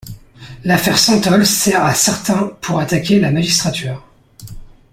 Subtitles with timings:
[0.63, 4.03] L'affaire Santol sert à certains pour attaquer la magistrature.